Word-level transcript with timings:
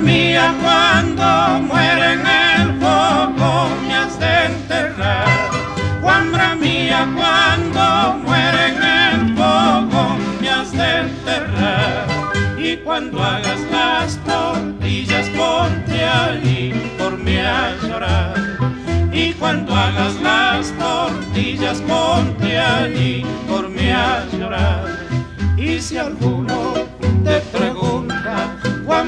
mía, 0.00 0.54
cuando 0.62 1.60
muere 1.66 2.12
en 2.14 2.26
el 2.26 2.78
fuego 2.78 3.68
me 3.86 3.94
has 3.94 4.18
de 4.18 4.46
enterrar. 4.46 5.28
Guambra 6.00 6.54
mía, 6.54 7.08
cuando 7.14 8.18
muere 8.24 8.68
en 8.68 8.82
el 8.82 9.36
fuego 9.36 10.16
me 10.40 10.48
has 10.48 10.72
de 10.72 10.98
enterrar. 11.00 12.06
Y 12.58 12.76
cuando 12.78 13.22
hagas 13.22 13.60
las 13.70 14.18
tortillas, 14.24 15.28
ponte 15.30 16.04
allí 16.04 16.72
por 16.98 17.18
mí 17.18 17.38
a 17.38 17.74
llorar. 17.82 18.34
Y 19.12 19.32
cuando 19.34 19.74
hagas 19.74 20.14
las 20.20 20.72
tortillas, 20.72 21.80
ponte 21.82 22.58
allí 22.58 23.24
por 23.48 23.68
mí 23.68 23.90
a 23.90 24.26
llorar. 24.38 24.84
Y 25.56 25.80
si 25.80 25.96
alguno 25.96 26.55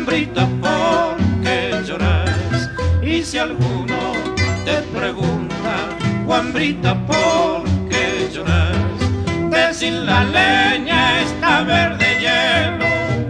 Guambrita, 0.08 0.48
¿por 0.62 1.18
qué 1.42 1.82
lloras? 1.86 2.70
Y 3.02 3.22
si 3.22 3.36
alguno 3.36 4.14
te 4.64 4.80
pregunta, 4.98 5.98
Guambrita, 6.24 6.94
¿por 7.06 7.64
qué 7.90 8.30
lloras? 8.32 8.72
Decir 9.50 9.92
la 9.92 10.24
leña 10.24 11.20
está 11.20 11.62
verde 11.62 12.06
el 12.24 12.80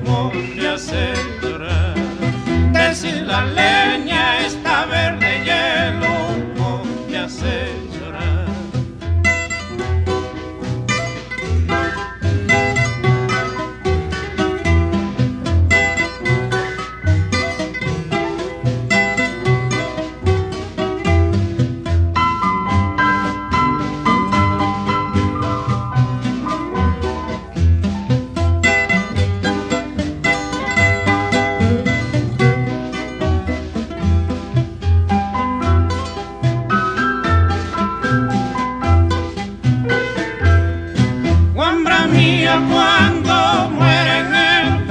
humo 0.06 0.30
me 0.32 0.68
hace 0.68 1.14
llorar. 1.42 1.96
Decir 2.70 3.22
la 3.26 3.44
leña 3.44 4.46
está 4.46 4.86
verde 4.86 5.42
el 5.48 5.96
humo 5.96 6.84
me 7.10 7.18
hace 7.18 7.57
Cuando 42.56 43.70
muere 43.72 44.18
en 44.20 44.34
el 44.34 44.86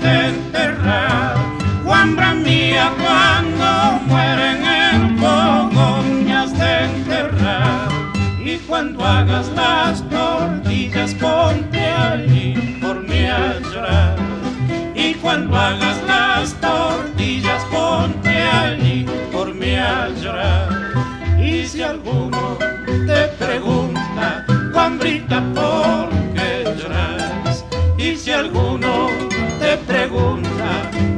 de 0.00 0.28
enterrar. 0.28 1.36
Guambra 1.84 2.34
mía, 2.34 2.92
cuando 3.02 4.00
muere 4.06 4.50
en 4.52 4.64
el 4.64 5.16
de 6.58 6.84
enterrar. 6.84 7.88
Y 8.44 8.56
cuando 8.68 9.04
hagas 9.04 9.48
las 9.48 10.08
tortillas, 10.08 11.12
ponte 11.14 11.80
allí 11.80 12.78
por 12.80 13.02
mí 13.02 13.26
a 13.26 13.58
llorar. 13.58 14.16
Y 14.94 15.14
cuando 15.14 15.56
hagas 15.56 16.00
las 16.06 16.54
tortillas, 16.60 17.64
ponte 17.64 18.42
allí 18.42 19.06
por 19.32 19.52
mí 19.52 19.74
a 19.74 20.08
llorar. 20.10 20.68
Y 21.40 21.66
si 21.66 21.82
alguno 21.82 22.58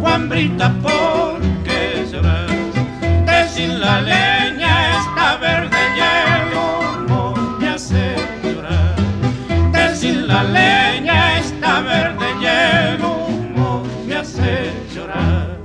Guambrita, 0.00 0.72
¿por 0.83 1.41
qué 1.65 2.06
lloras? 2.11 2.50
Decir 3.27 3.71
la 3.71 4.00
leña 4.00 4.99
está 4.99 5.37
verde 5.37 5.77
humo 6.55 7.34
me 7.59 7.69
hace 7.69 8.15
llorar. 8.43 8.97
Decir 9.73 10.17
la 10.27 10.43
leña 10.44 11.39
está 11.39 11.81
verde 11.81 12.27
humo 13.03 13.83
me 14.06 14.17
hace 14.17 14.73
llorar. 14.94 15.63